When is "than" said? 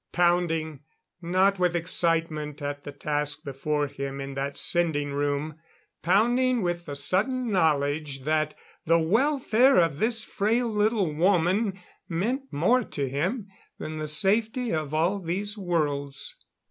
13.77-13.97